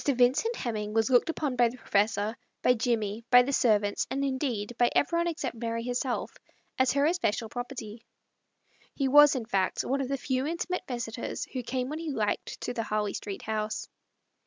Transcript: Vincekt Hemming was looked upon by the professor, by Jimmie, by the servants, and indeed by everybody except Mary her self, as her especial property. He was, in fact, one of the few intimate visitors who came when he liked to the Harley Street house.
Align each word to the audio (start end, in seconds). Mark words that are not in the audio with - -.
Vincekt 0.03 0.55
Hemming 0.55 0.95
was 0.95 1.11
looked 1.11 1.29
upon 1.29 1.55
by 1.55 1.69
the 1.69 1.77
professor, 1.77 2.35
by 2.63 2.73
Jimmie, 2.73 3.23
by 3.29 3.43
the 3.43 3.53
servants, 3.53 4.07
and 4.09 4.25
indeed 4.25 4.75
by 4.79 4.89
everybody 4.95 5.29
except 5.29 5.55
Mary 5.55 5.85
her 5.85 5.93
self, 5.93 6.35
as 6.79 6.93
her 6.93 7.05
especial 7.05 7.49
property. 7.49 8.03
He 8.95 9.07
was, 9.07 9.35
in 9.35 9.45
fact, 9.45 9.83
one 9.83 10.01
of 10.01 10.07
the 10.09 10.17
few 10.17 10.47
intimate 10.47 10.87
visitors 10.87 11.45
who 11.53 11.61
came 11.61 11.87
when 11.89 11.99
he 11.99 12.09
liked 12.09 12.59
to 12.61 12.73
the 12.73 12.81
Harley 12.81 13.13
Street 13.13 13.43
house. 13.43 13.87